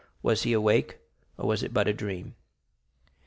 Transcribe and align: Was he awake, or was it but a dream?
Was 0.23 0.41
he 0.41 0.51
awake, 0.53 0.97
or 1.37 1.47
was 1.47 1.61
it 1.61 1.75
but 1.75 1.87
a 1.87 1.93
dream? 1.93 2.33